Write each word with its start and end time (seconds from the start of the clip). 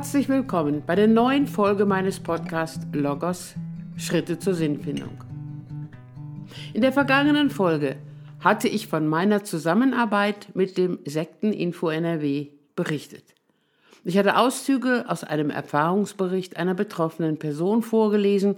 Herzlich 0.00 0.30
willkommen 0.30 0.82
bei 0.86 0.94
der 0.94 1.08
neuen 1.08 1.46
Folge 1.46 1.84
meines 1.84 2.20
Podcasts 2.20 2.86
Logos 2.94 3.52
Schritte 3.98 4.38
zur 4.38 4.54
Sinnfindung. 4.54 5.22
In 6.72 6.80
der 6.80 6.94
vergangenen 6.94 7.50
Folge 7.50 7.96
hatte 8.42 8.66
ich 8.66 8.86
von 8.86 9.06
meiner 9.06 9.44
Zusammenarbeit 9.44 10.48
mit 10.54 10.78
dem 10.78 11.00
Sekteninfo 11.04 11.90
NRW 11.90 12.46
berichtet. 12.74 13.24
Ich 14.02 14.16
hatte 14.16 14.38
Auszüge 14.38 15.04
aus 15.06 15.22
einem 15.22 15.50
Erfahrungsbericht 15.50 16.56
einer 16.56 16.72
betroffenen 16.72 17.38
Person 17.38 17.82
vorgelesen 17.82 18.56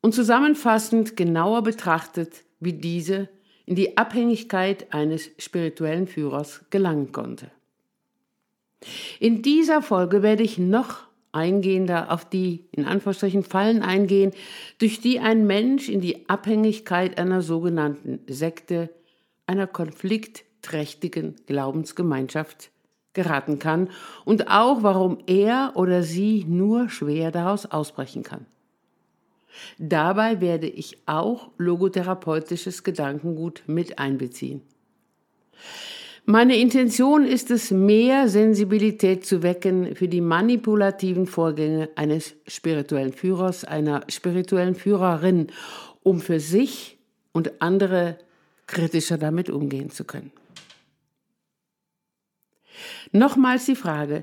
und 0.00 0.14
zusammenfassend 0.14 1.16
genauer 1.16 1.64
betrachtet, 1.64 2.44
wie 2.60 2.74
diese 2.74 3.28
in 3.66 3.74
die 3.74 3.96
Abhängigkeit 3.96 4.94
eines 4.94 5.28
spirituellen 5.38 6.06
Führers 6.06 6.64
gelangen 6.70 7.10
konnte. 7.10 7.50
In 9.20 9.42
dieser 9.42 9.82
Folge 9.82 10.22
werde 10.22 10.42
ich 10.42 10.58
noch 10.58 11.06
eingehender 11.32 12.12
auf 12.12 12.28
die 12.28 12.66
in 12.72 12.84
Anführungsstrichen 12.84 13.42
Fallen 13.42 13.82
eingehen, 13.82 14.32
durch 14.78 15.00
die 15.00 15.18
ein 15.18 15.46
Mensch 15.46 15.88
in 15.88 16.00
die 16.00 16.28
Abhängigkeit 16.28 17.18
einer 17.18 17.42
sogenannten 17.42 18.20
Sekte, 18.28 18.90
einer 19.46 19.66
konfliktträchtigen 19.66 21.36
Glaubensgemeinschaft 21.46 22.70
geraten 23.14 23.58
kann 23.58 23.90
und 24.24 24.48
auch 24.48 24.82
warum 24.82 25.18
er 25.26 25.72
oder 25.74 26.02
sie 26.02 26.44
nur 26.46 26.88
schwer 26.88 27.30
daraus 27.30 27.66
ausbrechen 27.66 28.22
kann. 28.22 28.46
Dabei 29.78 30.40
werde 30.40 30.66
ich 30.66 30.96
auch 31.06 31.50
logotherapeutisches 31.58 32.84
Gedankengut 32.84 33.62
mit 33.66 33.98
einbeziehen. 33.98 34.62
Meine 36.24 36.56
Intention 36.56 37.24
ist 37.24 37.50
es, 37.50 37.72
mehr 37.72 38.28
Sensibilität 38.28 39.26
zu 39.26 39.42
wecken 39.42 39.96
für 39.96 40.06
die 40.06 40.20
manipulativen 40.20 41.26
Vorgänge 41.26 41.90
eines 41.96 42.34
spirituellen 42.46 43.12
Führers, 43.12 43.64
einer 43.64 44.04
spirituellen 44.08 44.76
Führerin, 44.76 45.48
um 46.04 46.20
für 46.20 46.38
sich 46.38 46.98
und 47.32 47.60
andere 47.60 48.18
kritischer 48.68 49.18
damit 49.18 49.50
umgehen 49.50 49.90
zu 49.90 50.04
können. 50.04 50.30
Nochmals 53.10 53.66
die 53.66 53.76
Frage, 53.76 54.22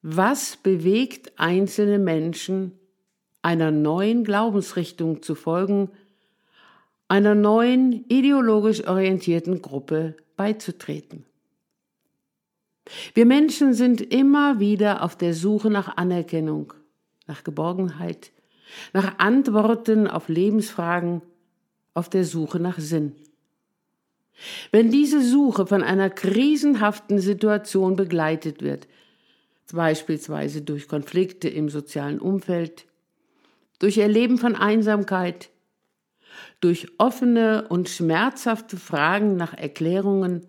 was 0.00 0.56
bewegt 0.56 1.38
einzelne 1.38 1.98
Menschen, 1.98 2.72
einer 3.42 3.70
neuen 3.70 4.24
Glaubensrichtung 4.24 5.22
zu 5.22 5.34
folgen, 5.34 5.90
einer 7.06 7.34
neuen 7.34 8.04
ideologisch 8.08 8.86
orientierten 8.86 9.60
Gruppe 9.60 10.16
beizutreten. 10.38 11.26
Wir 13.12 13.26
Menschen 13.26 13.74
sind 13.74 14.00
immer 14.00 14.60
wieder 14.60 15.02
auf 15.02 15.14
der 15.16 15.34
Suche 15.34 15.68
nach 15.68 15.98
Anerkennung, 15.98 16.72
nach 17.26 17.44
Geborgenheit, 17.44 18.30
nach 18.94 19.18
Antworten 19.18 20.06
auf 20.06 20.28
Lebensfragen, 20.30 21.20
auf 21.92 22.08
der 22.08 22.24
Suche 22.24 22.60
nach 22.60 22.78
Sinn. 22.78 23.12
Wenn 24.70 24.90
diese 24.90 25.20
Suche 25.20 25.66
von 25.66 25.82
einer 25.82 26.08
krisenhaften 26.10 27.18
Situation 27.18 27.96
begleitet 27.96 28.62
wird, 28.62 28.86
beispielsweise 29.72 30.62
durch 30.62 30.88
Konflikte 30.88 31.48
im 31.48 31.68
sozialen 31.68 32.20
Umfeld, 32.20 32.86
durch 33.80 33.98
Erleben 33.98 34.38
von 34.38 34.54
Einsamkeit, 34.54 35.50
durch 36.60 36.88
offene 36.98 37.68
und 37.68 37.88
schmerzhafte 37.88 38.76
Fragen 38.76 39.36
nach 39.36 39.54
Erklärungen 39.54 40.46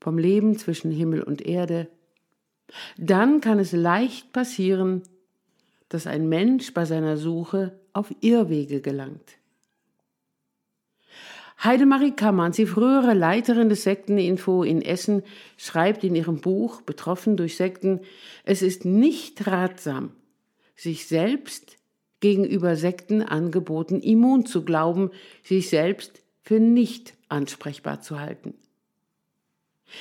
vom 0.00 0.18
Leben 0.18 0.56
zwischen 0.56 0.90
Himmel 0.90 1.22
und 1.22 1.42
Erde, 1.42 1.88
dann 2.96 3.40
kann 3.40 3.58
es 3.58 3.72
leicht 3.72 4.32
passieren, 4.32 5.02
dass 5.88 6.06
ein 6.06 6.28
Mensch 6.28 6.74
bei 6.74 6.84
seiner 6.84 7.16
Suche 7.16 7.78
auf 7.92 8.12
Irrwege 8.20 8.80
gelangt. 8.80 9.38
Heidemarie 11.62 12.12
Kammerns, 12.12 12.56
die 12.56 12.66
frühere 12.66 13.14
Leiterin 13.14 13.70
des 13.70 13.84
Sekteninfo 13.84 14.62
in 14.62 14.82
Essen, 14.82 15.22
schreibt 15.56 16.04
in 16.04 16.14
ihrem 16.14 16.40
Buch 16.40 16.82
Betroffen 16.82 17.36
durch 17.36 17.56
Sekten, 17.56 18.00
es 18.44 18.60
ist 18.60 18.84
nicht 18.84 19.46
ratsam, 19.46 20.12
sich 20.74 21.06
selbst 21.06 21.78
gegenüber 22.20 22.76
Sektenangeboten 22.76 24.00
immun 24.00 24.46
zu 24.46 24.64
glauben, 24.64 25.10
sich 25.42 25.68
selbst 25.68 26.22
für 26.42 26.60
nicht 26.60 27.14
ansprechbar 27.28 28.00
zu 28.00 28.20
halten. 28.20 28.54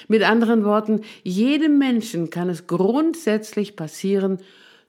Mit 0.08 0.24
anderen 0.24 0.64
Worten, 0.64 1.02
jedem 1.24 1.78
Menschen 1.78 2.30
kann 2.30 2.50
es 2.50 2.68
grundsätzlich 2.68 3.76
passieren, 3.76 4.40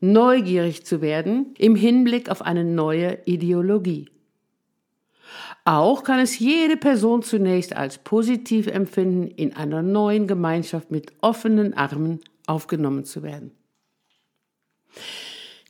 neugierig 0.00 0.84
zu 0.84 1.00
werden 1.00 1.54
im 1.58 1.74
Hinblick 1.74 2.30
auf 2.30 2.42
eine 2.42 2.64
neue 2.64 3.18
Ideologie. 3.24 4.08
Auch 5.64 6.04
kann 6.04 6.20
es 6.20 6.38
jede 6.38 6.76
Person 6.76 7.22
zunächst 7.22 7.74
als 7.74 7.98
positiv 7.98 8.68
empfinden, 8.68 9.26
in 9.26 9.54
einer 9.56 9.82
neuen 9.82 10.26
Gemeinschaft 10.26 10.90
mit 10.90 11.12
offenen 11.20 11.74
Armen 11.74 12.20
aufgenommen 12.46 13.04
zu 13.04 13.22
werden. 13.22 13.50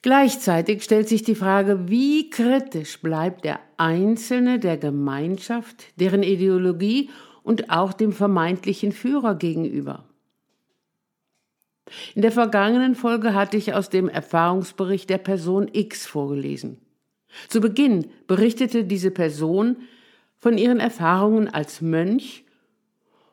Gleichzeitig 0.06 0.84
stellt 0.84 1.08
sich 1.08 1.24
die 1.24 1.34
Frage, 1.34 1.88
wie 1.88 2.30
kritisch 2.30 3.00
bleibt 3.00 3.44
der 3.44 3.58
Einzelne 3.76 4.60
der 4.60 4.76
Gemeinschaft, 4.76 5.82
deren 5.98 6.22
Ideologie 6.22 7.10
und 7.42 7.70
auch 7.70 7.92
dem 7.92 8.12
vermeintlichen 8.12 8.92
Führer 8.92 9.34
gegenüber. 9.34 10.04
In 12.14 12.22
der 12.22 12.30
vergangenen 12.30 12.94
Folge 12.94 13.34
hatte 13.34 13.56
ich 13.56 13.74
aus 13.74 13.90
dem 13.90 14.08
Erfahrungsbericht 14.08 15.10
der 15.10 15.18
Person 15.18 15.68
X 15.72 16.06
vorgelesen. 16.06 16.78
Zu 17.48 17.60
Beginn 17.60 18.06
berichtete 18.28 18.84
diese 18.84 19.10
Person 19.10 19.74
von 20.38 20.56
ihren 20.56 20.78
Erfahrungen 20.78 21.48
als 21.48 21.80
Mönch 21.80 22.44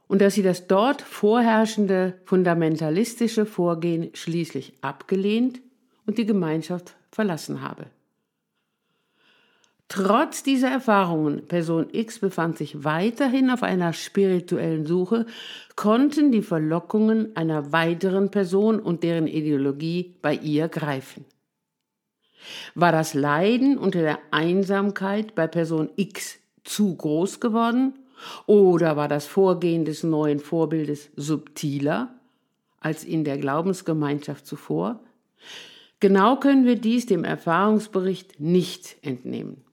und 0.07 0.23
dass 0.23 0.33
sie 0.33 0.41
das 0.41 0.65
dort 0.65 1.03
vorherrschende 1.03 2.15
fundamentalistische 2.25 3.45
Vorgehen 3.45 4.09
schließlich 4.15 4.73
abgelehnt 4.81 5.61
und 6.05 6.17
die 6.17 6.25
Gemeinschaft 6.25 6.95
verlassen 7.11 7.61
habe. 7.61 7.85
Trotz 9.89 10.41
dieser 10.41 10.69
Erfahrungen, 10.69 11.45
Person 11.45 11.87
X 11.91 12.17
befand 12.17 12.57
sich 12.57 12.83
weiterhin 12.83 13.51
auf 13.51 13.61
einer 13.61 13.93
spirituellen 13.93 14.87
Suche, 14.87 15.27
konnten 15.75 16.31
die 16.31 16.41
Verlockungen 16.41 17.35
einer 17.35 17.71
weiteren 17.71 18.31
Person 18.31 18.79
und 18.79 19.03
deren 19.03 19.27
Ideologie 19.27 20.15
bei 20.23 20.33
ihr 20.33 20.67
greifen. 20.67 21.25
War 22.73 22.91
das 22.91 23.13
Leiden 23.13 23.77
unter 23.77 24.01
der 24.01 24.19
Einsamkeit 24.31 25.35
bei 25.35 25.45
Person 25.45 25.89
X 25.95 26.39
zu 26.63 26.95
groß 26.95 27.39
geworden? 27.39 27.93
Oder 28.45 28.97
war 28.97 29.07
das 29.07 29.27
Vorgehen 29.27 29.85
des 29.85 30.03
neuen 30.03 30.39
Vorbildes 30.39 31.09
subtiler 31.15 32.15
als 32.79 33.03
in 33.03 33.23
der 33.23 33.37
Glaubensgemeinschaft 33.37 34.47
zuvor? 34.47 35.01
Genau 36.03 36.35
können 36.35 36.65
wir 36.65 36.75
dies 36.75 37.05
dem 37.05 37.23
Erfahrungsbericht 37.23 38.37
nicht 38.37 38.97
entnehmen. 39.03 39.63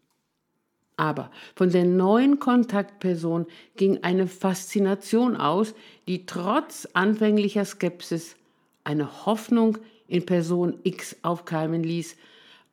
Aber 0.96 1.32
von 1.56 1.70
der 1.70 1.84
neuen 1.84 2.38
Kontaktperson 2.38 3.46
ging 3.74 4.04
eine 4.04 4.28
Faszination 4.28 5.36
aus, 5.36 5.74
die 6.06 6.26
trotz 6.26 6.86
anfänglicher 6.92 7.64
Skepsis 7.64 8.36
eine 8.84 9.26
Hoffnung 9.26 9.78
in 10.06 10.24
Person 10.24 10.78
X 10.84 11.16
aufkeimen 11.22 11.82
ließ, 11.82 12.14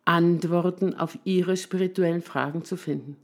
Antworten 0.06 0.94
auf 0.94 1.18
ihre 1.24 1.57
spirituellen 1.57 2.22
Fragen 2.22 2.63
zu 2.63 2.78
finden. 2.78 3.18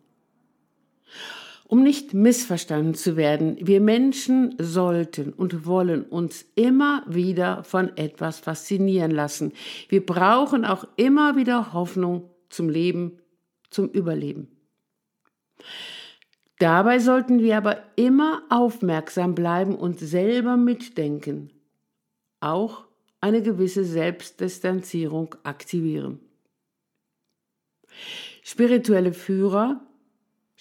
Um 1.73 1.81
nicht 1.81 2.13
missverstanden 2.13 2.93
zu 2.93 3.17
werden, 3.17 3.57
wir 3.59 3.81
Menschen 3.81 4.53
sollten 4.59 5.33
und 5.33 5.65
wollen 5.65 6.03
uns 6.03 6.45
immer 6.53 7.03
wieder 7.07 7.63
von 7.63 7.97
etwas 7.97 8.37
faszinieren 8.37 9.09
lassen. 9.09 9.53
Wir 9.89 10.05
brauchen 10.05 10.65
auch 10.65 10.85
immer 10.97 11.35
wieder 11.35 11.73
Hoffnung 11.73 12.29
zum 12.49 12.69
Leben, 12.69 13.17
zum 13.71 13.89
Überleben. 13.89 14.55
Dabei 16.59 16.99
sollten 16.99 17.39
wir 17.39 17.57
aber 17.57 17.81
immer 17.95 18.43
aufmerksam 18.51 19.33
bleiben 19.33 19.73
und 19.73 19.99
selber 19.99 20.57
mitdenken, 20.57 21.49
auch 22.39 22.83
eine 23.19 23.41
gewisse 23.41 23.83
Selbstdistanzierung 23.83 25.33
aktivieren. 25.41 26.19
Spirituelle 28.43 29.13
Führer 29.13 29.81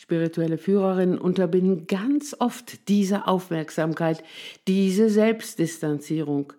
Spirituelle 0.03 0.59
Führerinnen 0.59 1.17
unterbinden 1.17 1.87
ganz 1.87 2.35
oft 2.41 2.89
diese 2.89 3.29
Aufmerksamkeit, 3.29 4.25
diese 4.67 5.09
Selbstdistanzierung. 5.09 6.55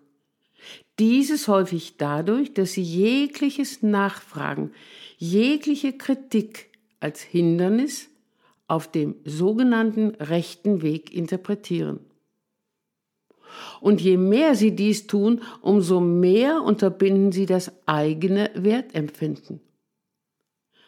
Dieses 0.98 1.46
häufig 1.46 1.98
dadurch, 1.98 2.54
dass 2.54 2.72
sie 2.72 2.82
jegliches 2.82 3.82
Nachfragen, 3.82 4.72
jegliche 5.18 5.92
Kritik 5.92 6.70
als 7.00 7.20
Hindernis 7.20 8.08
auf 8.66 8.90
dem 8.90 9.16
sogenannten 9.26 10.14
rechten 10.14 10.80
Weg 10.80 11.12
interpretieren. 11.12 12.00
Und 13.82 14.00
je 14.00 14.16
mehr 14.16 14.54
sie 14.54 14.74
dies 14.74 15.06
tun, 15.06 15.42
umso 15.60 16.00
mehr 16.00 16.62
unterbinden 16.62 17.30
sie 17.30 17.44
das 17.44 17.70
eigene 17.84 18.50
Wertempfinden. 18.54 19.60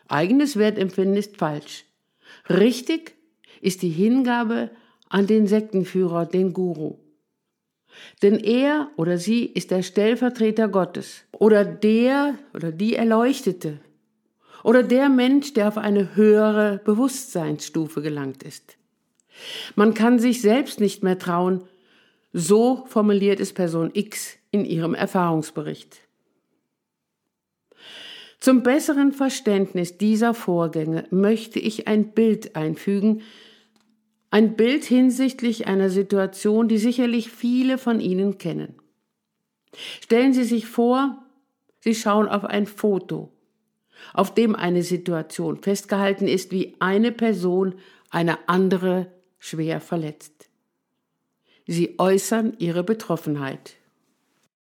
Eigenes 0.09 0.57
Wertempfinden 0.57 1.19
ist 1.19 1.37
falsch. 1.37 1.85
Richtig 2.49 3.15
ist 3.61 3.83
die 3.83 3.91
Hingabe 3.91 4.71
an 5.09 5.27
den 5.27 5.47
Sektenführer, 5.47 6.27
den 6.27 6.53
Guru. 6.53 6.99
Denn 8.23 8.39
er 8.39 8.91
oder 8.97 9.19
sie 9.19 9.45
ist 9.45 9.71
der 9.71 9.83
Stellvertreter 9.83 10.69
Gottes 10.69 11.25
oder 11.33 11.65
der 11.65 12.35
oder 12.55 12.73
die 12.73 12.95
Erleuchtete 12.95 13.81
oder 14.63 14.83
der 14.83 15.09
Mensch, 15.09 15.55
der 15.55 15.69
auf 15.69 15.79
eine 15.79 16.17
höhere 16.17 16.81
Bewusstseinsstufe 16.85 18.03
gelangt 18.03 18.43
ist. 18.43 18.77
Man 19.75 19.95
kann 19.95 20.19
sich 20.19 20.41
selbst 20.41 20.81
nicht 20.81 21.03
mehr 21.03 21.19
trauen, 21.19 21.63
so 22.33 22.85
formuliert 22.87 23.41
es 23.41 23.53
Person 23.53 23.91
X 23.95 24.37
in 24.51 24.65
ihrem 24.65 24.95
Erfahrungsbericht. 24.95 26.06
Zum 28.39 28.63
besseren 28.63 29.13
Verständnis 29.13 29.99
dieser 29.99 30.35
Vorgänge 30.35 31.05
möchte 31.11 31.59
ich 31.59 31.89
ein 31.89 32.13
Bild 32.13 32.55
einfügen, 32.55 33.23
ein 34.31 34.57
Bild 34.57 34.85
hinsichtlich 34.85 35.67
einer 35.67 35.89
Situation, 35.89 36.69
die 36.69 36.79
sicherlich 36.79 37.31
viele 37.31 37.79
von 37.79 38.01
Ihnen 38.01 38.39
kennen. 38.39 38.75
Stellen 40.01 40.33
Sie 40.33 40.45
sich 40.45 40.67
vor, 40.67 41.25
Sie 41.81 41.95
schauen 41.95 42.29
auf 42.29 42.45
ein 42.45 42.67
Foto, 42.67 43.31
auf 44.13 44.35
dem 44.35 44.55
eine 44.55 44.83
Situation 44.83 45.63
festgehalten 45.63 46.27
ist, 46.27 46.51
wie 46.51 46.75
eine 46.81 47.13
Person 47.13 47.77
eine 48.11 48.49
andere 48.49 49.13
schwer 49.39 49.81
verletzt. 49.81 50.49
Sie 51.67 51.99
äußern 51.99 52.55
ihre 52.59 52.85
Betroffenheit. 52.85 53.75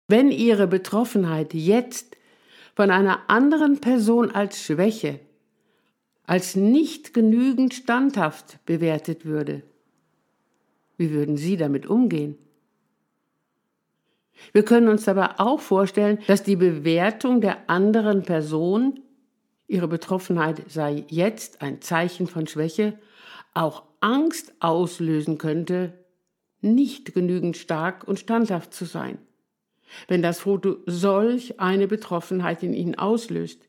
Wenn 0.08 0.30
ihre 0.30 0.66
Betroffenheit 0.66 1.54
jetzt 1.54 2.13
von 2.74 2.90
einer 2.90 3.28
anderen 3.28 3.80
Person 3.80 4.30
als 4.30 4.62
Schwäche 4.62 5.20
als 6.26 6.56
nicht 6.56 7.14
genügend 7.14 7.74
standhaft 7.74 8.64
bewertet 8.64 9.24
würde, 9.24 9.62
wie 10.96 11.10
würden 11.10 11.36
Sie 11.36 11.56
damit 11.56 11.86
umgehen? 11.86 12.38
Wir 14.52 14.64
können 14.64 14.88
uns 14.88 15.06
aber 15.08 15.40
auch 15.40 15.60
vorstellen, 15.60 16.18
dass 16.26 16.42
die 16.42 16.56
Bewertung 16.56 17.40
der 17.40 17.68
anderen 17.68 18.22
Person, 18.22 19.00
ihre 19.66 19.88
Betroffenheit 19.88 20.62
sei 20.68 21.04
jetzt 21.08 21.62
ein 21.62 21.80
Zeichen 21.80 22.26
von 22.26 22.46
Schwäche, 22.46 22.98
auch 23.54 23.84
Angst 24.00 24.54
auslösen 24.60 25.38
könnte, 25.38 25.92
nicht 26.60 27.14
genügend 27.14 27.56
stark 27.56 28.06
und 28.08 28.18
standhaft 28.18 28.74
zu 28.74 28.84
sein. 28.84 29.18
Wenn 30.08 30.22
das 30.22 30.40
Foto 30.40 30.76
solch 30.86 31.60
eine 31.60 31.86
Betroffenheit 31.86 32.62
in 32.62 32.74
Ihnen 32.74 32.94
auslöst, 32.94 33.68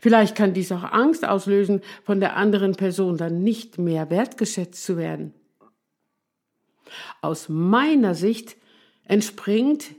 Vielleicht 0.00 0.36
kann 0.36 0.54
dies 0.54 0.72
auch 0.72 0.84
Angst 0.84 1.26
auslösen, 1.26 1.80
von 2.04 2.20
der 2.20 2.36
anderen 2.36 2.76
Person 2.76 3.16
dann 3.16 3.42
nicht 3.42 3.78
mehr 3.78 4.10
wertgeschätzt 4.10 4.84
zu 4.84 4.96
werden. 4.96 5.34
Aus 7.20 7.48
meiner 7.48 8.14
Sicht 8.14 8.56
entspringt 9.04 9.94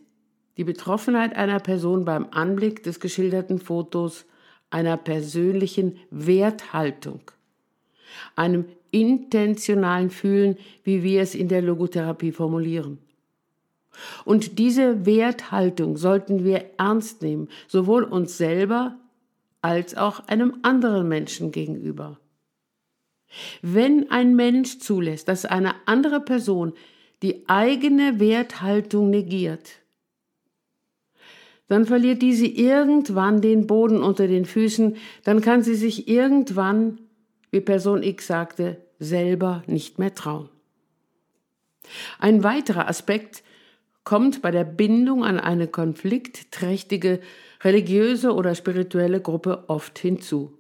die 0.58 0.64
Betroffenheit 0.64 1.36
einer 1.36 1.60
Person 1.60 2.06
beim 2.06 2.28
Anblick 2.32 2.84
des 2.84 3.00
geschilderten 3.00 3.60
Fotos 3.60 4.26
einer 4.70 4.98
persönlichen 4.98 5.98
Werthaltung, 6.10 7.22
einem 8.36 8.66
intentionalen 8.92 10.10
Fühlen, 10.10 10.58
wie 10.84 11.04
wir 11.04 11.22
es 11.22 11.36
in 11.36 11.50
der 11.50 11.62
Logotherapie 11.62 12.32
formulieren. 12.32 13.00
Und 14.26 14.60
diese 14.60 15.06
Werthaltung 15.06 15.98
sollten 15.98 16.44
wir 16.44 16.72
ernst 16.78 17.22
nehmen, 17.22 17.50
sowohl 17.68 18.04
uns 18.04 18.38
selber 18.38 18.98
als 19.62 19.96
auch 19.96 20.28
einem 20.28 20.60
anderen 20.62 21.08
Menschen 21.08 21.52
gegenüber. 21.52 22.20
Wenn 23.62 24.10
ein 24.12 24.36
Mensch 24.36 24.80
zulässt, 24.80 25.28
dass 25.28 25.46
eine 25.46 25.76
andere 25.86 26.22
Person 26.22 26.74
die 27.22 27.48
eigene 27.50 28.20
Werthaltung 28.20 29.10
negiert, 29.10 29.80
dann 31.68 31.86
verliert 31.86 32.22
diese 32.22 32.46
irgendwann 32.46 33.42
den 33.42 33.68
Boden 33.68 34.02
unter 34.02 34.28
den 34.28 34.46
Füßen, 34.46 34.96
dann 35.24 35.42
kann 35.42 35.64
sie 35.64 35.76
sich 35.76 36.08
irgendwann, 36.08 37.00
wie 37.52 37.60
Person 37.60 38.04
X 38.04 38.28
sagte, 38.28 38.78
selber 39.00 39.64
nicht 39.68 40.00
mehr 40.00 40.16
trauen. 40.16 40.50
Ein 42.20 42.44
weiterer 42.44 42.88
Aspekt 42.88 43.44
kommt 44.08 44.42
bei 44.42 44.52
der 44.52 44.64
Bindung 44.64 45.26
an 45.26 45.38
eine 45.38 45.68
konfliktträchtige 45.68 47.20
religiöse 47.62 48.34
oder 48.34 48.56
spirituelle 48.56 49.20
Gruppe 49.20 49.66
oft 49.68 50.00
hinzu. 50.00 50.58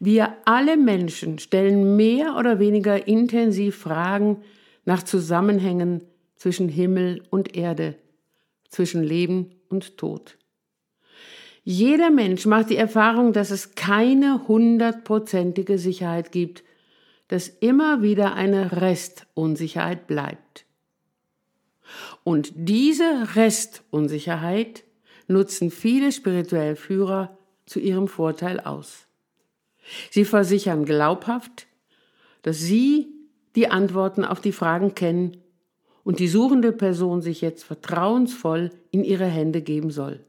Wir 0.00 0.34
alle 0.44 0.76
Menschen 0.76 1.38
stellen 1.38 1.94
mehr 1.94 2.34
oder 2.36 2.58
weniger 2.58 3.06
intensiv 3.06 3.76
Fragen 3.76 4.38
nach 4.84 5.04
Zusammenhängen 5.04 6.00
zwischen 6.34 6.68
Himmel 6.68 7.22
und 7.30 7.56
Erde, 7.56 7.94
zwischen 8.70 9.04
Leben 9.04 9.52
und 9.68 9.96
Tod. 9.96 10.36
Jeder 11.62 12.10
Mensch 12.10 12.44
macht 12.44 12.70
die 12.70 12.76
Erfahrung, 12.76 13.34
dass 13.34 13.52
es 13.52 13.76
keine 13.76 14.48
hundertprozentige 14.48 15.78
Sicherheit 15.78 16.32
gibt, 16.32 16.64
dass 17.28 17.46
immer 17.46 18.02
wieder 18.02 18.34
eine 18.34 18.82
Restunsicherheit 18.82 20.08
bleibt. 20.08 20.65
Und 22.24 22.52
diese 22.54 23.36
Restunsicherheit 23.36 24.84
nutzen 25.28 25.70
viele 25.70 26.12
spirituelle 26.12 26.76
Führer 26.76 27.36
zu 27.66 27.80
ihrem 27.80 28.08
Vorteil 28.08 28.60
aus. 28.60 29.06
Sie 30.10 30.24
versichern 30.24 30.84
glaubhaft, 30.84 31.66
dass 32.42 32.58
sie 32.58 33.08
die 33.54 33.68
Antworten 33.70 34.24
auf 34.24 34.40
die 34.40 34.52
Fragen 34.52 34.94
kennen 34.94 35.42
und 36.04 36.20
die 36.20 36.28
suchende 36.28 36.72
Person 36.72 37.22
sich 37.22 37.40
jetzt 37.40 37.64
vertrauensvoll 37.64 38.70
in 38.90 39.02
ihre 39.02 39.26
Hände 39.26 39.62
geben 39.62 39.90
soll. 39.90 40.24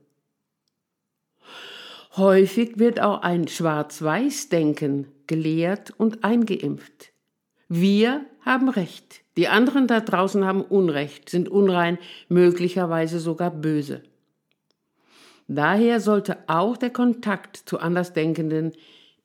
Häufig 2.15 2.79
wird 2.79 2.99
auch 2.99 3.21
ein 3.21 3.47
Schwarz-Weiß-Denken 3.47 5.07
gelehrt 5.27 5.93
und 5.97 6.23
eingeimpft. 6.23 7.11
Wir 7.69 8.25
haben 8.41 8.69
Recht, 8.69 9.21
die 9.35 9.47
anderen 9.47 9.87
da 9.87 9.99
draußen 9.99 10.45
haben 10.45 10.61
Unrecht, 10.61 11.29
sind 11.29 11.49
unrein, 11.49 11.97
möglicherweise 12.29 13.19
sogar 13.19 13.51
böse. 13.51 14.03
Daher 15.47 15.99
sollte 15.99 16.37
auch 16.47 16.77
der 16.77 16.89
Kontakt 16.89 17.57
zu 17.57 17.79
Andersdenkenden 17.79 18.73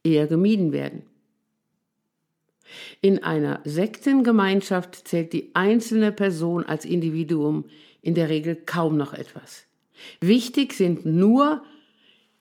eher 0.05 0.27
gemieden 0.27 0.73
werden. 0.73 1.05
In 3.01 3.23
einer 3.23 3.61
Sektengemeinschaft 3.65 5.07
zählt 5.07 5.33
die 5.33 5.55
einzelne 5.55 6.13
Person 6.13 6.65
als 6.65 6.85
Individuum 6.85 7.65
in 8.01 8.15
der 8.15 8.29
Regel 8.29 8.57
kaum 8.57 8.97
noch 8.97 9.13
etwas. 9.13 9.67
Wichtig 10.21 10.73
sind 10.73 11.05
nur 11.07 11.63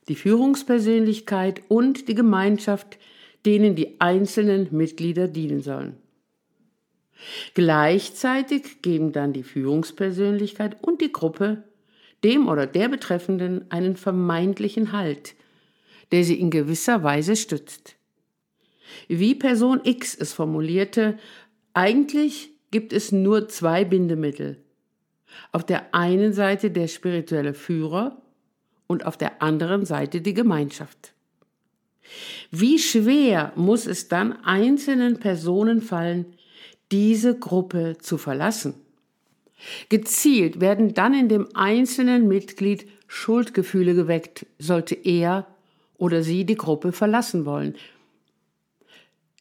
die 0.08 0.16
Führungspersönlichkeit 0.16 1.62
und 1.68 2.08
die 2.08 2.16
Gemeinschaft, 2.16 2.98
denen 3.46 3.76
die 3.76 4.00
einzelnen 4.00 4.68
Mitglieder 4.72 5.28
dienen 5.28 5.62
sollen. 5.62 5.98
Gleichzeitig 7.54 8.82
geben 8.82 9.12
dann 9.12 9.34
die 9.34 9.44
Führungspersönlichkeit 9.44 10.78
und 10.82 11.02
die 11.02 11.12
Gruppe 11.12 11.64
dem 12.24 12.48
oder 12.48 12.68
der 12.68 12.88
Betreffenden 12.88 13.70
einen 13.72 13.96
vermeintlichen 13.96 14.92
Halt, 14.92 15.36
der 16.12 16.24
sie 16.24 16.40
in 16.40 16.50
gewisser 16.50 17.04
Weise 17.04 17.36
stützt. 17.36 17.96
Wie 19.08 19.36
Person 19.36 19.82
X 19.84 20.16
es 20.16 20.34
formulierte, 20.34 21.18
eigentlich 21.74 22.52
gibt 22.72 22.94
es 22.94 23.12
nur 23.12 23.48
zwei 23.48 23.86
Bindemittel. 23.86 24.58
Auf 25.52 25.66
der 25.66 25.96
einen 25.96 26.34
Seite 26.34 26.72
der 26.72 26.88
spirituelle 26.88 27.54
Führer 27.54 28.22
und 28.88 29.06
auf 29.06 29.18
der 29.18 29.42
anderen 29.42 29.86
Seite 29.86 30.22
die 30.22 30.34
Gemeinschaft. 30.34 31.14
Wie 32.54 32.80
schwer 32.80 33.54
muss 33.56 33.88
es 33.88 34.10
dann 34.10 34.34
einzelnen 34.44 35.20
Personen 35.20 35.82
fallen, 35.82 36.26
diese 36.92 37.40
Gruppe 37.40 37.96
zu 38.02 38.18
verlassen? 38.18 38.74
Gezielt 39.88 40.60
werden 40.60 40.94
dann 40.94 41.14
in 41.14 41.30
dem 41.30 41.48
einzelnen 41.54 42.28
Mitglied 42.28 42.88
Schuldgefühle 43.08 43.96
geweckt, 43.96 44.46
sollte 44.60 44.96
er 44.96 45.48
oder 45.98 46.24
sie 46.24 46.46
die 46.46 46.56
Gruppe 46.56 46.92
verlassen 46.92 47.46
wollen. 47.46 47.76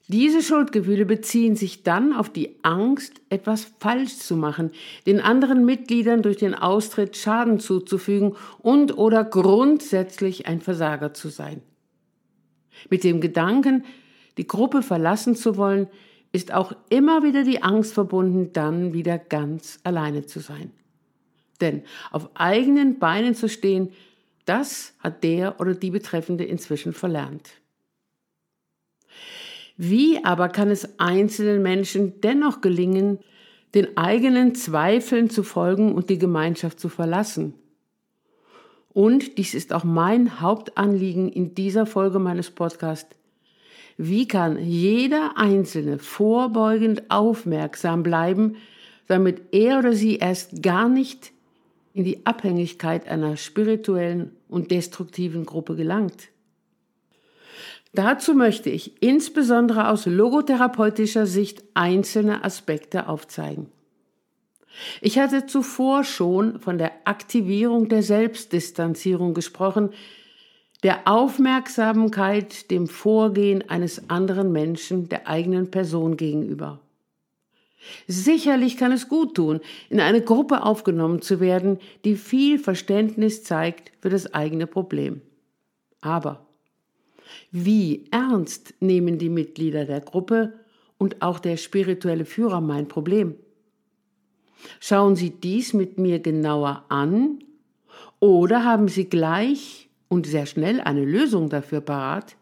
Diese 0.06 0.42
Schuldgefühle 0.42 1.04
beziehen 1.04 1.56
sich 1.56 1.82
dann 1.82 2.12
auf 2.12 2.30
die 2.30 2.58
Angst, 2.62 3.20
etwas 3.28 3.72
falsch 3.80 4.18
zu 4.18 4.36
machen, 4.36 4.70
den 5.06 5.20
anderen 5.20 5.64
Mitgliedern 5.64 6.22
durch 6.22 6.36
den 6.36 6.54
Austritt 6.54 7.16
Schaden 7.16 7.58
zuzufügen 7.58 8.36
und 8.58 8.98
oder 8.98 9.24
grundsätzlich 9.24 10.46
ein 10.46 10.60
Versager 10.60 11.12
zu 11.14 11.28
sein. 11.28 11.62
Mit 12.88 13.04
dem 13.04 13.20
Gedanken, 13.20 13.84
die 14.38 14.46
Gruppe 14.46 14.82
verlassen 14.82 15.36
zu 15.36 15.56
wollen, 15.56 15.88
ist 16.32 16.52
auch 16.52 16.72
immer 16.88 17.22
wieder 17.22 17.42
die 17.42 17.62
Angst 17.62 17.92
verbunden, 17.92 18.52
dann 18.52 18.92
wieder 18.92 19.18
ganz 19.18 19.80
alleine 19.82 20.26
zu 20.26 20.40
sein. 20.40 20.70
Denn 21.60 21.82
auf 22.10 22.30
eigenen 22.34 22.98
Beinen 22.98 23.34
zu 23.34 23.48
stehen, 23.48 23.90
das 24.44 24.94
hat 25.00 25.22
der 25.22 25.60
oder 25.60 25.74
die 25.74 25.90
Betreffende 25.90 26.44
inzwischen 26.44 26.92
verlernt. 26.92 27.50
Wie 29.76 30.24
aber 30.24 30.48
kann 30.48 30.70
es 30.70 30.98
einzelnen 30.98 31.62
Menschen 31.62 32.20
dennoch 32.20 32.60
gelingen, 32.60 33.18
den 33.74 33.96
eigenen 33.96 34.54
Zweifeln 34.54 35.30
zu 35.30 35.42
folgen 35.42 35.94
und 35.94 36.10
die 36.10 36.18
Gemeinschaft 36.18 36.80
zu 36.80 36.88
verlassen? 36.88 37.54
Und 38.92 39.38
dies 39.38 39.54
ist 39.54 39.72
auch 39.72 39.84
mein 39.84 40.40
Hauptanliegen 40.40 41.28
in 41.28 41.54
dieser 41.54 41.86
Folge 41.86 42.18
meines 42.18 42.50
Podcasts. 42.50 43.14
Wie 43.96 44.26
kann 44.26 44.58
jeder 44.58 45.36
Einzelne 45.36 45.98
vorbeugend 45.98 47.10
aufmerksam 47.10 48.02
bleiben, 48.02 48.56
damit 49.06 49.42
er 49.52 49.78
oder 49.78 49.92
sie 49.92 50.16
erst 50.16 50.62
gar 50.62 50.88
nicht 50.88 51.32
in 51.92 52.04
die 52.04 52.24
Abhängigkeit 52.24 53.06
einer 53.08 53.36
spirituellen 53.36 54.32
und 54.48 54.70
destruktiven 54.70 55.44
Gruppe 55.44 55.76
gelangt? 55.76 56.28
Dazu 57.92 58.34
möchte 58.34 58.70
ich 58.70 59.02
insbesondere 59.02 59.88
aus 59.88 60.06
logotherapeutischer 60.06 61.26
Sicht 61.26 61.64
einzelne 61.74 62.44
Aspekte 62.44 63.08
aufzeigen. 63.08 63.66
Ich 65.00 65.18
hatte 65.18 65.46
zuvor 65.46 66.04
schon 66.04 66.60
von 66.60 66.78
der 66.78 66.92
Aktivierung 67.04 67.88
der 67.88 68.02
Selbstdistanzierung 68.02 69.34
gesprochen, 69.34 69.90
der 70.82 71.06
Aufmerksamkeit 71.06 72.70
dem 72.70 72.86
Vorgehen 72.86 73.68
eines 73.68 74.08
anderen 74.08 74.52
Menschen 74.52 75.08
der 75.08 75.28
eigenen 75.28 75.70
Person 75.70 76.16
gegenüber. 76.16 76.80
Sicherlich 78.06 78.76
kann 78.76 78.92
es 78.92 79.08
gut 79.08 79.34
tun, 79.34 79.60
in 79.88 80.00
eine 80.00 80.22
Gruppe 80.22 80.62
aufgenommen 80.62 81.22
zu 81.22 81.40
werden, 81.40 81.78
die 82.04 82.16
viel 82.16 82.58
Verständnis 82.58 83.42
zeigt 83.42 83.92
für 84.00 84.10
das 84.10 84.34
eigene 84.34 84.66
Problem. 84.66 85.22
Aber 86.00 86.46
wie 87.50 88.06
ernst 88.10 88.74
nehmen 88.80 89.18
die 89.18 89.28
Mitglieder 89.28 89.84
der 89.84 90.00
Gruppe 90.00 90.52
und 90.98 91.22
auch 91.22 91.38
der 91.38 91.56
spirituelle 91.56 92.24
Führer 92.24 92.60
mein 92.60 92.88
Problem? 92.88 93.34
Schauen 94.80 95.16
Sie 95.16 95.30
dies 95.30 95.72
mit 95.72 95.98
mir 95.98 96.18
genauer 96.18 96.84
an 96.88 97.38
oder 98.18 98.64
haben 98.64 98.88
Sie 98.88 99.06
gleich 99.08 99.88
und 100.08 100.26
sehr 100.26 100.46
schnell 100.46 100.80
eine 100.80 101.04
Lösung 101.04 101.48
dafür 101.48 101.80
parat? 101.80 102.36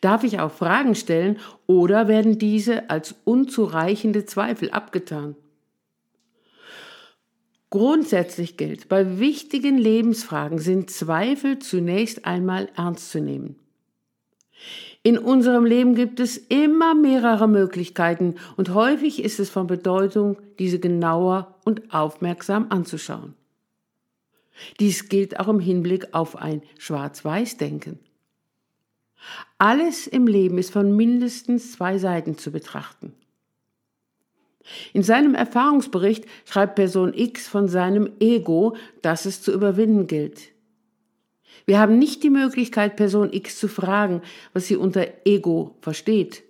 Darf 0.00 0.24
ich 0.24 0.40
auch 0.40 0.52
Fragen 0.52 0.94
stellen 0.94 1.38
oder 1.66 2.08
werden 2.08 2.38
diese 2.38 2.88
als 2.90 3.14
unzureichende 3.24 4.24
Zweifel 4.24 4.70
abgetan? 4.70 5.36
Grundsätzlich 7.68 8.56
gilt, 8.56 8.88
bei 8.88 9.20
wichtigen 9.20 9.78
Lebensfragen 9.78 10.58
sind 10.58 10.90
Zweifel 10.90 11.60
zunächst 11.60 12.24
einmal 12.24 12.68
ernst 12.76 13.10
zu 13.10 13.20
nehmen. 13.20 13.56
In 15.02 15.16
unserem 15.16 15.64
Leben 15.64 15.94
gibt 15.94 16.20
es 16.20 16.36
immer 16.36 16.94
mehrere 16.94 17.48
Möglichkeiten 17.48 18.34
und 18.56 18.74
häufig 18.74 19.22
ist 19.22 19.40
es 19.40 19.48
von 19.48 19.66
Bedeutung, 19.66 20.36
diese 20.58 20.78
genauer 20.78 21.58
und 21.64 21.94
aufmerksam 21.94 22.66
anzuschauen. 22.68 23.34
Dies 24.78 25.08
gilt 25.08 25.40
auch 25.40 25.48
im 25.48 25.58
Hinblick 25.58 26.12
auf 26.12 26.36
ein 26.36 26.62
Schwarz-Weiß-Denken. 26.78 27.98
Alles 29.56 30.06
im 30.06 30.26
Leben 30.26 30.58
ist 30.58 30.72
von 30.72 30.94
mindestens 30.94 31.72
zwei 31.72 31.96
Seiten 31.96 32.36
zu 32.36 32.50
betrachten. 32.50 33.14
In 34.92 35.02
seinem 35.02 35.34
Erfahrungsbericht 35.34 36.26
schreibt 36.44 36.74
Person 36.74 37.14
X 37.14 37.48
von 37.48 37.68
seinem 37.68 38.10
Ego, 38.20 38.76
das 39.00 39.24
es 39.24 39.40
zu 39.40 39.52
überwinden 39.52 40.06
gilt. 40.06 40.52
Wir 41.70 41.78
haben 41.78 42.00
nicht 42.00 42.24
die 42.24 42.30
Möglichkeit, 42.30 42.96
Person 42.96 43.32
X 43.32 43.56
zu 43.60 43.68
fragen, 43.68 44.22
was 44.52 44.66
sie 44.66 44.74
unter 44.74 45.06
Ego 45.24 45.76
versteht. 45.80 46.42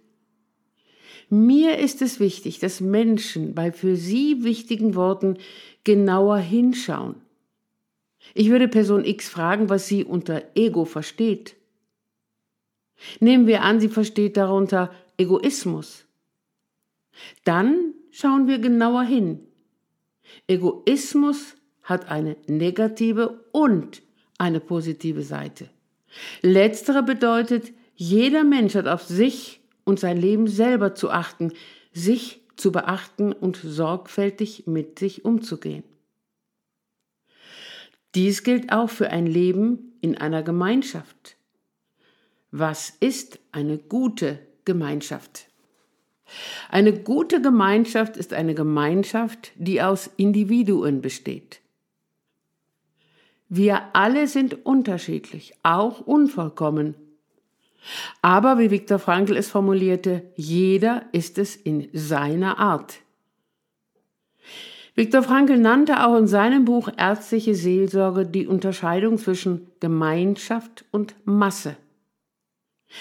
Mir 1.29 1.77
ist 1.77 2.01
es 2.01 2.21
wichtig, 2.21 2.59
dass 2.59 2.81
Menschen 2.81 3.55
bei 3.55 3.71
für 3.71 3.97
sie 3.97 4.45
wichtigen 4.45 4.95
Worten 4.95 5.37
genauer 5.85 6.39
hinschauen. 6.39 7.17
Ich 8.33 8.49
würde 8.49 8.67
Person 8.67 9.05
X 9.05 9.29
fragen, 9.29 9.69
was 9.69 9.87
sie 9.87 10.07
unter 10.07 10.43
Ego 10.55 10.87
versteht. 10.87 11.55
Nehmen 13.19 13.47
wir 13.47 13.61
an, 13.61 13.79
sie 13.79 13.91
versteht 13.91 14.39
darunter 14.39 14.91
Egoismus. 15.19 16.07
Dann 17.45 17.93
schauen 18.11 18.49
wir 18.49 18.59
genauer 18.59 19.03
hin. 19.03 19.41
Egoismus 20.49 21.57
hat 21.83 22.09
eine 22.09 22.39
negative 22.47 23.45
und 23.53 24.01
eine 24.41 24.61
positive 24.61 25.23
Seite. 25.23 25.69
Letztere 26.43 27.03
bedeutet, 27.03 27.73
jeder 27.95 28.45
Mensch 28.45 28.75
hat 28.75 28.89
auf 28.89 29.03
sich 29.03 29.61
und 29.85 30.01
sein 30.01 30.17
Leben 30.17 30.49
selber 30.49 30.95
zu 30.95 31.11
achten, 31.11 31.53
sich 31.93 32.41
zu 32.57 32.73
beachten 32.73 33.33
und 33.33 33.57
sorgfältig 33.57 34.67
mit 34.67 34.99
sich 34.99 35.25
umzugehen. 35.25 35.85
Dies 38.15 38.43
gilt 38.43 38.73
auch 38.73 38.91
für 38.91 39.11
ein 39.11 39.27
Leben 39.27 39.93
in 40.01 40.17
einer 40.17 40.43
Gemeinschaft. 40.43 41.37
Was 42.51 42.91
ist 42.99 43.39
eine 43.53 43.79
gute 43.79 44.41
Gemeinschaft? 44.65 45.47
Eine 46.69 46.93
gute 46.93 47.41
Gemeinschaft 47.41 48.17
ist 48.17 48.33
eine 48.33 48.55
Gemeinschaft, 48.55 49.53
die 49.57 49.83
aus 49.83 50.11
Individuen 50.17 51.01
besteht. 51.01 51.61
Wir 53.53 53.97
alle 53.97 54.29
sind 54.29 54.65
unterschiedlich, 54.65 55.55
auch 55.65 56.01
unvollkommen. 56.01 56.95
Aber 58.23 58.61
wie 58.61 58.71
Viktor 58.71 59.01
Frankl 59.01 59.37
es 59.37 59.51
formulierte, 59.51 60.23
jeder 60.37 61.07
ist 61.11 61.37
es 61.37 61.57
in 61.57 61.89
seiner 61.93 62.61
Art. 62.61 63.01
Viktor 64.95 65.25
Frankl 65.25 65.59
nannte 65.59 66.07
auch 66.07 66.17
in 66.17 66.29
seinem 66.29 66.65
Buch 66.65 66.91
Ärztliche 66.97 67.57
Seelsorge 67.57 68.25
die 68.25 68.47
Unterscheidung 68.47 69.19
zwischen 69.19 69.67
Gemeinschaft 69.81 70.85
und 70.93 71.17
Masse. 71.25 71.77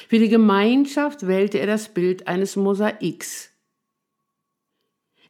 Für 0.07 0.17
die 0.17 0.29
Gemeinschaft 0.29 1.27
wählte 1.27 1.59
er 1.59 1.67
das 1.67 1.89
Bild 1.89 2.27
eines 2.27 2.55
Mosaiks. 2.55 3.51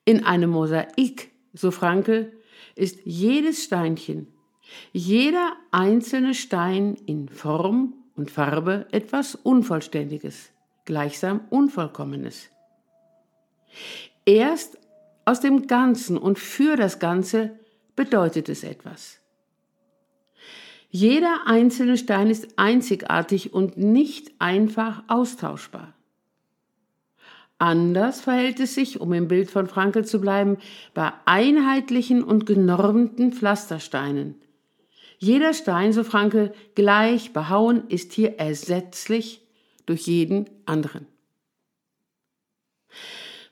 In 0.06 0.24
einem 0.24 0.52
Mosaik, 0.52 1.32
so 1.54 1.72
Frankl, 1.72 2.32
ist 2.76 3.00
jedes 3.04 3.66
Steinchen 3.66 4.28
jeder 4.92 5.54
einzelne 5.72 6.34
Stein 6.34 6.96
in 7.06 7.30
Form 7.30 7.94
und 8.16 8.32
Farbe 8.32 8.88
etwas 8.92 9.36
Unvollständiges, 9.36 10.52
gleichsam 10.86 11.42
Unvollkommenes. 11.50 12.50
Erst 14.26 14.78
aus 15.26 15.40
dem 15.40 15.68
Ganzen 15.68 16.18
und 16.18 16.40
für 16.40 16.76
das 16.76 17.00
Ganze 17.00 17.58
bedeutet 17.96 18.50
es 18.50 18.64
etwas. 18.64 19.20
Jeder 20.92 21.42
einzelne 21.46 21.98
Stein 21.98 22.30
ist 22.30 22.58
einzigartig 22.58 23.54
und 23.54 23.78
nicht 23.78 24.32
einfach 24.40 25.04
austauschbar. 25.08 25.94
Anders 27.60 28.22
verhält 28.22 28.60
es 28.60 28.74
sich, 28.74 29.02
um 29.02 29.14
im 29.14 29.28
Bild 29.28 29.52
von 29.52 29.68
Frankel 29.68 30.06
zu 30.06 30.22
bleiben, 30.22 30.58
bei 30.94 31.12
einheitlichen 31.26 32.24
und 32.24 32.46
genormten 32.46 33.34
Pflastersteinen, 33.34 34.36
jeder 35.20 35.54
Stein, 35.54 35.92
so 35.92 36.04
Franke, 36.06 36.54
gleich 36.76 37.34
behauen 37.34 37.88
ist 37.90 38.14
hier 38.14 38.40
ersetzlich 38.40 39.42
durch 39.86 40.08
jeden 40.08 40.50
anderen. 40.66 41.06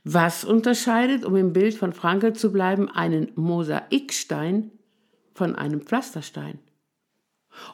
Was 0.05 0.45
unterscheidet, 0.45 1.25
um 1.25 1.35
im 1.35 1.51
Bild 1.51 1.75
von 1.75 1.91
Franke 1.91 2.31
zu 2.31 2.53
bleiben, 2.53 2.89
einen 2.89 3.33
Mosaikstein 3.35 4.71
von 5.33 5.55
einem 5.55 5.81
Pflasterstein? 5.81 6.59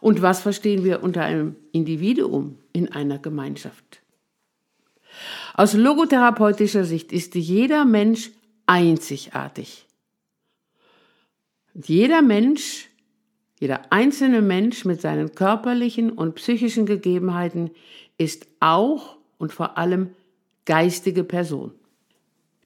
Und 0.01 0.23
was 0.23 0.41
verstehen 0.41 0.83
wir 0.83 1.03
unter 1.03 1.23
einem 1.23 1.55
Individuum 1.71 2.57
in 2.71 2.91
einer 2.91 3.19
Gemeinschaft? 3.19 4.01
Aus 5.53 5.73
logotherapeutischer 5.73 6.85
Sicht 6.85 7.11
ist 7.11 7.35
jeder 7.35 7.85
Mensch 7.85 8.31
einzigartig. 8.65 9.85
Jeder 11.75 12.23
Mensch 12.23 12.89
jeder 13.63 13.93
einzelne 13.93 14.41
Mensch 14.41 14.83
mit 14.83 14.99
seinen 14.99 15.35
körperlichen 15.35 16.11
und 16.11 16.35
psychischen 16.35 16.85
Gegebenheiten 16.85 17.71
ist 18.17 18.45
auch 18.59 19.15
und 19.37 19.53
vor 19.53 19.77
allem 19.77 20.09
geistige 20.65 21.23
Person. 21.23 21.71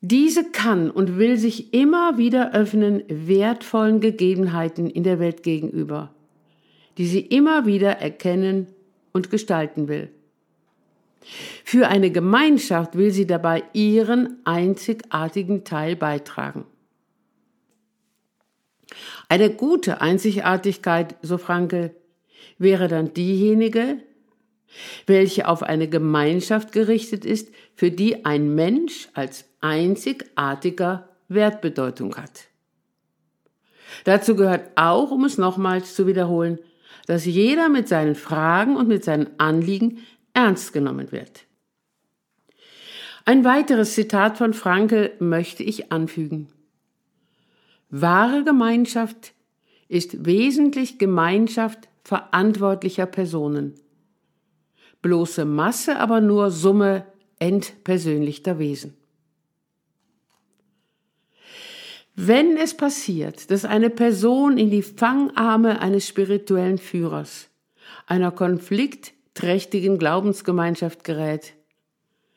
Diese 0.01 0.49
kann 0.49 0.89
und 0.89 1.19
will 1.19 1.37
sich 1.37 1.71
immer 1.71 2.17
wieder 2.17 2.51
öffnen 2.55 3.03
wertvollen 3.09 3.99
Gegebenheiten 3.99 4.89
in 4.89 5.03
der 5.03 5.19
Welt 5.19 5.43
gegenüber, 5.43 6.15
die 6.97 7.05
sie 7.05 7.21
immer 7.21 7.67
wieder 7.67 7.99
erkennen 7.99 8.65
und 9.13 9.29
gestalten 9.29 9.87
will. 9.87 10.09
Für 11.63 11.89
eine 11.89 12.09
Gemeinschaft 12.09 12.97
will 12.97 13.11
sie 13.11 13.27
dabei 13.27 13.61
ihren 13.73 14.37
einzigartigen 14.45 15.63
Teil 15.63 15.95
beitragen. 15.95 16.65
Eine 19.29 19.49
gute 19.49 20.01
Einzigartigkeit, 20.01 21.15
so 21.21 21.37
Frankel, 21.37 21.95
wäre 22.57 22.87
dann 22.87 23.13
diejenige, 23.13 23.97
welche 25.05 25.47
auf 25.47 25.63
eine 25.63 25.87
Gemeinschaft 25.87 26.71
gerichtet 26.71 27.25
ist, 27.25 27.49
für 27.75 27.91
die 27.91 28.25
ein 28.25 28.53
Mensch 28.55 29.09
als 29.13 29.45
einzigartiger 29.61 31.09
Wertbedeutung 31.27 32.15
hat. 32.15 32.47
Dazu 34.03 34.35
gehört 34.35 34.69
auch, 34.75 35.11
um 35.11 35.25
es 35.25 35.37
nochmals 35.37 35.95
zu 35.95 36.07
wiederholen, 36.07 36.59
dass 37.07 37.25
jeder 37.25 37.69
mit 37.69 37.87
seinen 37.87 38.15
Fragen 38.15 38.75
und 38.75 38.87
mit 38.87 39.03
seinen 39.03 39.39
Anliegen 39.39 39.99
ernst 40.33 40.73
genommen 40.73 41.11
wird. 41.11 41.45
Ein 43.25 43.43
weiteres 43.43 43.93
Zitat 43.93 44.37
von 44.37 44.53
Frankel 44.53 45.11
möchte 45.19 45.63
ich 45.63 45.91
anfügen. 45.91 46.49
Wahre 47.89 48.43
Gemeinschaft 48.43 49.33
ist 49.87 50.25
wesentlich 50.25 50.97
Gemeinschaft 50.97 51.87
verantwortlicher 52.03 53.05
Personen. 53.05 53.75
Bloße 55.01 55.45
Masse 55.45 55.97
aber 55.97 56.21
nur 56.21 56.51
Summe 56.51 57.05
entpersönlichter 57.39 58.59
Wesen. 58.59 58.95
Wenn 62.15 62.57
es 62.57 62.75
passiert, 62.75 63.51
dass 63.51 63.63
eine 63.63 63.91
Person 63.91 64.57
in 64.57 64.71
die 64.71 64.81
Fangarme 64.81 65.79
eines 65.81 66.07
spirituellen 66.07 66.79
Führers, 66.79 67.47
einer 68.07 68.31
konfliktträchtigen 68.31 69.99
Glaubensgemeinschaft 69.99 71.03
gerät, 71.03 71.53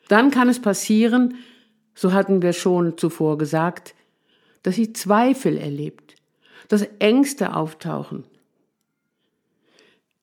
dann 0.07 0.29
kann 0.29 0.49
es 0.49 0.61
passieren, 0.61 1.35
so 1.95 2.13
hatten 2.13 2.43
wir 2.43 2.53
schon 2.53 2.97
zuvor 2.97 3.39
gesagt, 3.39 3.95
dass 4.63 4.75
sie 4.75 4.93
Zweifel 4.93 5.57
erlebt, 5.57 6.15
dass 6.67 6.87
Ängste 6.99 7.55
auftauchen. 7.55 8.23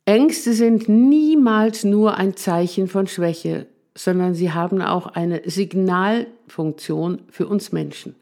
Ängste 0.04 0.54
sind 0.54 0.88
niemals 0.88 1.84
nur 1.84 2.16
ein 2.16 2.36
Zeichen 2.36 2.88
von 2.88 3.06
Schwäche, 3.06 3.66
sondern 3.94 4.34
sie 4.34 4.52
haben 4.52 4.80
auch 4.80 5.06
eine 5.06 5.42
Signalfunktion 5.44 7.22
für 7.30 7.46
uns 7.46 7.72
Menschen. 7.72 8.14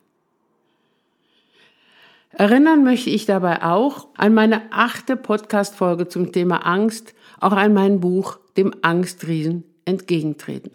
Erinnern 2.30 2.84
möchte 2.84 3.08
ich 3.10 3.24
dabei 3.24 3.62
auch 3.62 4.08
an 4.16 4.34
meine 4.34 4.72
achte 4.72 5.16
Podcast-Folge 5.16 6.08
zum 6.08 6.32
Thema 6.32 6.66
Angst, 6.66 7.14
auch 7.40 7.52
an 7.52 7.72
mein 7.72 8.00
Buch 8.00 8.38
Dem 8.56 8.74
Angstriesen 8.82 9.64
entgegentreten. 9.84 10.72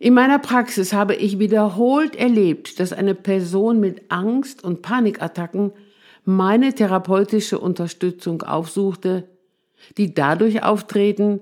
In 0.00 0.14
meiner 0.14 0.38
Praxis 0.38 0.92
habe 0.92 1.16
ich 1.16 1.40
wiederholt 1.40 2.14
erlebt, 2.14 2.78
dass 2.78 2.92
eine 2.92 3.16
Person 3.16 3.80
mit 3.80 4.02
Angst 4.10 4.62
und 4.62 4.80
Panikattacken 4.80 5.72
meine 6.24 6.72
therapeutische 6.72 7.58
Unterstützung 7.58 8.42
aufsuchte, 8.42 9.28
die 9.96 10.14
dadurch 10.14 10.62
auftreten, 10.62 11.40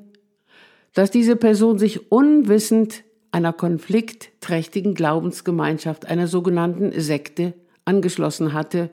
dass 0.94 1.10
diese 1.10 1.36
Person 1.36 1.78
sich 1.78 2.10
unwissend 2.10 3.04
einer 3.30 3.52
konfliktträchtigen 3.52 4.94
Glaubensgemeinschaft, 4.94 6.06
einer 6.06 6.26
sogenannten 6.26 6.98
Sekte, 6.98 7.52
angeschlossen 7.84 8.54
hatte 8.54 8.90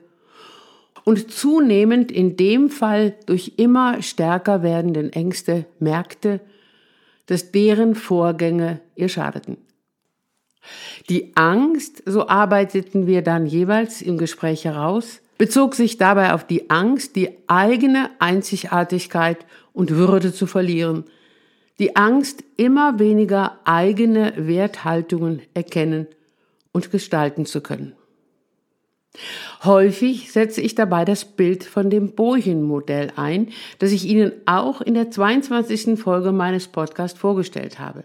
und 1.04 1.30
zunehmend 1.30 2.12
in 2.12 2.36
dem 2.36 2.68
Fall 2.68 3.14
durch 3.26 3.54
immer 3.56 4.02
stärker 4.02 4.62
werdenden 4.62 5.12
Ängste 5.12 5.64
merkte, 5.78 6.40
dass 7.26 7.52
deren 7.52 7.94
Vorgänge 7.94 8.80
ihr 8.94 9.08
schadeten. 9.08 9.56
Die 11.08 11.36
Angst, 11.36 12.02
so 12.06 12.28
arbeiteten 12.28 13.06
wir 13.06 13.22
dann 13.22 13.46
jeweils 13.46 14.00
im 14.02 14.16
Gespräch 14.18 14.64
heraus, 14.64 15.20
bezog 15.36 15.74
sich 15.74 15.98
dabei 15.98 16.32
auf 16.32 16.46
die 16.46 16.70
Angst, 16.70 17.16
die 17.16 17.30
eigene 17.46 18.10
Einzigartigkeit 18.18 19.44
und 19.72 19.90
Würde 19.90 20.32
zu 20.32 20.46
verlieren, 20.46 21.04
die 21.78 21.96
Angst, 21.96 22.44
immer 22.56 22.98
weniger 22.98 23.58
eigene 23.64 24.32
Werthaltungen 24.36 25.42
erkennen 25.54 26.06
und 26.72 26.90
gestalten 26.90 27.46
zu 27.46 27.60
können. 27.60 27.94
Häufig 29.62 30.32
setze 30.32 30.60
ich 30.60 30.74
dabei 30.74 31.04
das 31.04 31.24
Bild 31.24 31.64
von 31.64 31.88
dem 31.88 32.12
Bojen-Modell 32.12 33.12
ein, 33.16 33.48
das 33.78 33.92
ich 33.92 34.06
Ihnen 34.06 34.32
auch 34.46 34.80
in 34.80 34.94
der 34.94 35.10
22. 35.10 35.98
Folge 35.98 36.32
meines 36.32 36.68
Podcasts 36.68 37.18
vorgestellt 37.18 37.78
habe. 37.78 38.04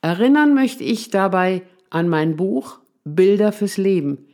Erinnern 0.00 0.54
möchte 0.54 0.84
ich 0.84 1.10
dabei 1.10 1.62
an 1.90 2.08
mein 2.08 2.36
Buch 2.36 2.78
Bilder 3.04 3.52
fürs 3.52 3.76
Leben, 3.76 4.26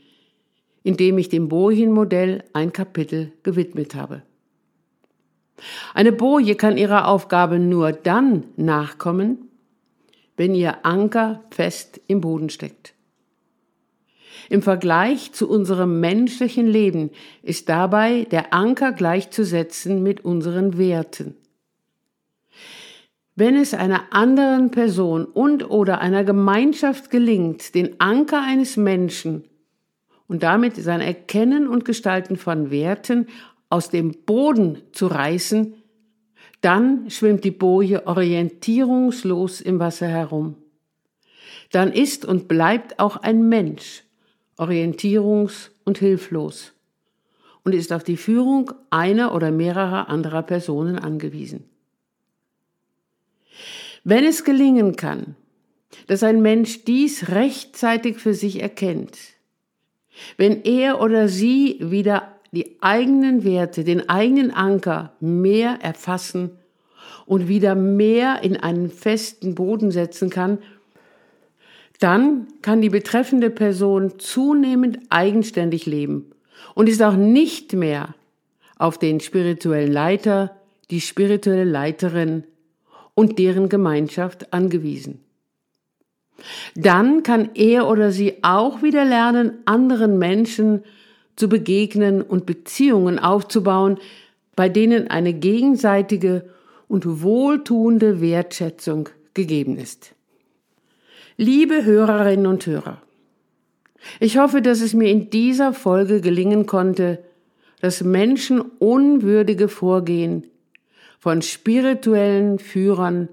in 0.83 0.97
dem 0.97 1.19
ich 1.19 1.29
dem 1.29 1.49
Bojen-Modell 1.49 2.45
ein 2.53 2.73
Kapitel 2.73 3.33
gewidmet 3.43 3.95
habe. 3.95 4.23
Eine 5.95 6.13
Boje 6.13 6.57
kann 6.57 6.77
ihrer 6.77 7.09
Aufgabe 7.09 7.59
nur 7.59 7.93
dann 7.93 8.45
nachkommen, 8.57 9.49
wenn 10.37 10.55
ihr 10.55 10.85
Anker 10.85 11.45
fest 11.51 12.01
im 12.09 12.21
Boden 12.21 12.51
steckt. 12.51 12.95
Im 14.49 14.63
Vergleich 14.63 15.33
zu 15.33 15.49
unserem 15.49 16.01
menschlichen 16.01 16.67
Leben 16.67 17.11
ist 17.43 17.69
dabei 17.69 18.25
der 18.31 18.53
Anker 18.53 18.93
gleichzusetzen 18.93 20.03
mit 20.03 20.25
unseren 20.25 20.79
Werten. 20.79 21.37
Wenn 23.37 23.57
es 23.57 23.75
einer 23.75 24.13
anderen 24.13 24.71
Person 24.71 25.25
und 25.25 25.69
oder 25.69 26.01
einer 26.01 26.23
Gemeinschaft 26.23 27.11
gelingt, 27.11 27.75
den 27.75 28.01
Anker 28.01 28.43
eines 28.43 28.77
Menschen 28.77 29.45
und 30.29 30.43
damit 30.43 30.77
sein 30.77 31.01
Erkennen 31.01 31.67
und 31.67 31.85
Gestalten 31.85 32.37
von 32.37 32.71
Werten 32.71 33.27
aus 33.71 33.89
dem 33.91 34.13
Boden 34.25 34.83
zu 34.93 35.09
reißen, 35.09 35.75
dann 36.61 37.11
schwimmt 37.11 37.45
die 37.45 37.51
Boje 37.51 38.07
orientierungslos 38.07 39.61
im 39.61 39.81
Wasser 39.81 40.07
herum. 40.07 40.57
Dann 41.73 41.93
ist 41.93 42.25
und 42.25 42.47
bleibt 42.47 43.01
auch 43.01 43.17
ein 43.17 43.49
Mensch 43.49 44.04
orientierungs- 44.59 45.71
und 45.85 45.99
hilflos 45.99 46.73
und 47.65 47.75
ist 47.75 47.93
auf 47.93 48.05
die 48.05 48.17
Führung 48.17 48.73
einer 48.91 49.35
oder 49.35 49.51
mehrerer 49.51 50.09
anderer 50.09 50.43
Personen 50.43 50.99
angewiesen. 50.99 51.65
Wenn 54.05 54.25
es 54.25 54.45
gelingen 54.45 54.97
kann, 54.97 55.35
dass 56.07 56.23
ein 56.23 56.43
Mensch 56.43 56.85
dies 56.85 57.31
rechtzeitig 57.31 58.19
für 58.19 58.35
sich 58.35 58.61
erkennt, 58.61 59.19
wenn 60.37 60.63
er 60.63 61.01
oder 61.01 61.29
sie 61.29 61.79
wieder 61.81 62.35
die 62.53 62.77
eigenen 62.81 63.45
Werte, 63.45 63.83
den 63.83 64.09
eigenen 64.09 64.53
Anker 64.53 65.13
mehr 65.21 65.79
erfassen 65.81 66.53
und 67.27 67.49
wieder 67.49 67.75
mehr 67.75 68.43
in 68.43 68.57
einen 68.57 68.91
festen 68.91 69.55
Boden 69.55 69.91
setzen 69.91 70.31
kann, 70.31 70.59
dann 72.01 72.49
kann 72.63 72.81
die 72.81 72.91
betreffende 72.91 73.51
Person 73.51 74.19
zunehmend 74.19 74.99
eigenständig 75.11 75.87
leben 75.87 76.33
und 76.75 76.89
ist 76.89 77.03
auch 77.03 77.17
nicht 77.17 77.73
mehr 77.73 78.15
auf 78.79 78.99
den 78.99 79.21
spirituellen 79.21 79.93
Leiter, 79.93 80.57
die 80.91 81.01
spirituelle 81.01 81.65
Leiterin 81.65 82.45
und 83.15 83.39
deren 83.39 83.69
Gemeinschaft 83.69 84.53
angewiesen. 84.53 85.21
Dann 86.75 87.23
kann 87.23 87.51
er 87.55 87.89
oder 87.89 88.11
sie 88.11 88.43
auch 88.43 88.83
wieder 88.83 89.05
lernen, 89.05 89.59
anderen 89.65 90.19
Menschen 90.19 90.83
zu 91.37 91.49
begegnen 91.49 92.23
und 92.23 92.47
Beziehungen 92.47 93.19
aufzubauen, 93.19 93.99
bei 94.57 94.69
denen 94.69 95.09
eine 95.09 95.33
gegenseitige 95.33 96.45
und 96.89 97.23
wohltuende 97.23 98.21
Wertschätzung 98.21 99.09
gegeben 99.33 99.79
ist. 99.79 100.15
Liebe 101.37 101.85
Hörerinnen 101.85 102.47
und 102.47 102.65
Hörer, 102.65 103.03
ich 104.21 104.39
hoffe, 104.39 104.63
dass 104.63 104.81
es 104.81 104.95
mir 104.95 105.11
in 105.11 105.31
dieser 105.31 105.73
Folge 105.73 106.21
gelingen 106.21 106.67
konnte, 106.67 107.25
das 107.81 108.05
menschenunwürdige 108.05 109.67
Vorgehen 109.67 110.45
von 111.19 111.43
spirituellen 111.43 112.61
Führern, 112.61 113.29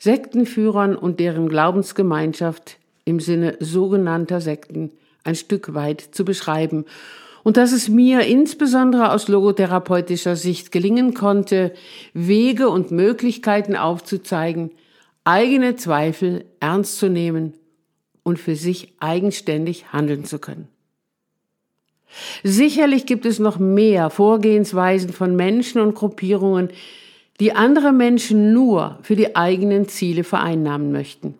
Sektenführern 0.00 0.96
und 0.96 1.20
deren 1.20 1.48
Glaubensgemeinschaft 1.48 2.78
im 3.04 3.20
Sinne 3.20 3.56
sogenannter 3.60 4.40
Sekten 4.40 4.90
ein 5.22 5.36
Stück 5.36 5.74
weit 5.74 6.00
zu 6.00 6.24
beschreiben. 6.24 6.84
Und 7.44 7.56
dass 7.56 7.70
es 7.70 7.88
mir 7.88 8.22
insbesondere 8.22 9.12
aus 9.12 9.28
logotherapeutischer 9.28 10.34
Sicht 10.34 10.72
gelingen 10.72 11.14
konnte, 11.14 11.72
Wege 12.14 12.68
und 12.68 12.90
Möglichkeiten 12.90 13.76
aufzuzeigen, 13.76 14.72
eigene 15.24 15.76
Zweifel 15.76 16.44
ernst 16.60 16.98
zu 16.98 17.08
nehmen 17.08 17.54
und 18.22 18.38
für 18.38 18.56
sich 18.56 18.94
eigenständig 19.00 19.92
handeln 19.92 20.24
zu 20.24 20.38
können. 20.38 20.68
Sicherlich 22.42 23.06
gibt 23.06 23.26
es 23.26 23.38
noch 23.38 23.58
mehr 23.58 24.10
Vorgehensweisen 24.10 25.12
von 25.12 25.34
Menschen 25.34 25.80
und 25.80 25.94
Gruppierungen, 25.94 26.68
die 27.40 27.52
andere 27.52 27.92
Menschen 27.92 28.52
nur 28.52 28.98
für 29.02 29.16
die 29.16 29.34
eigenen 29.34 29.88
Ziele 29.88 30.22
vereinnahmen 30.22 30.92
möchten. 30.92 31.34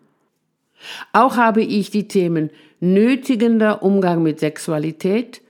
Auch 1.13 1.37
habe 1.37 1.61
ich 1.61 1.89
die 1.89 2.07
Themen 2.07 2.49
nötigender 2.79 3.81
Umgang 3.81 4.21
mit 4.21 4.39
Sexualität 4.39 5.41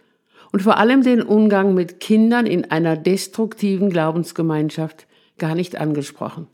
und 0.51 0.61
vor 0.61 0.77
allem 0.77 1.03
den 1.03 1.21
Umgang 1.21 1.73
mit 1.73 1.99
Kindern 1.99 2.45
in 2.45 2.69
einer 2.71 2.95
destruktiven 2.95 3.89
Glaubensgemeinschaft 3.89 5.07
gar 5.37 5.55
nicht 5.55 5.75
angesprochen. 5.75 6.47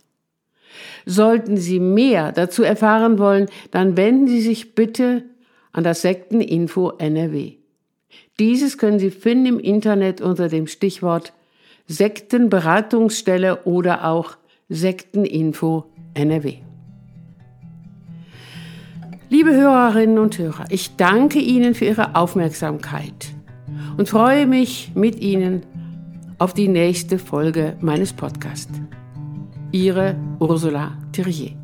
Sollten 1.06 1.58
Sie 1.58 1.80
mehr 1.80 2.32
dazu 2.32 2.64
erfahren 2.64 3.20
wollen, 3.20 3.48
dann 3.72 3.98
wenden 3.98 4.28
Sie 4.28 4.42
sich 4.42 4.76
bitte 4.76 5.24
an 5.72 5.84
das 5.84 6.02
Sekteninfo 6.02 6.94
NRW. 6.98 7.54
Dieses 8.40 8.78
können 8.78 9.00
Sie 9.00 9.12
finden 9.12 9.46
im 9.46 9.60
Internet 9.60 10.22
unter 10.22 10.48
dem 10.48 10.68
Stichwort 10.68 11.34
Sektenberatungsstelle 11.88 13.64
oder 13.64 14.06
auch 14.08 14.38
Sekteninfo 14.70 15.86
NRW. 16.14 16.56
Liebe 19.30 19.54
Hörerinnen 19.54 20.20
und 20.20 20.38
Hörer, 20.38 20.66
ich 20.70 20.96
danke 20.98 21.40
Ihnen 21.40 21.74
für 21.74 21.86
Ihre 21.86 22.16
Aufmerksamkeit 22.16 23.30
und 23.98 24.10
freue 24.10 24.46
mich 24.46 24.92
mit 24.94 25.22
Ihnen 25.22 25.64
auf 26.38 26.54
die 26.54 26.68
nächste 26.68 27.18
Folge 27.18 27.78
meines 27.80 28.12
Podcasts. 28.12 28.82
Ihre 29.72 30.16
Ursula 30.40 30.98
Thierrier. 31.14 31.61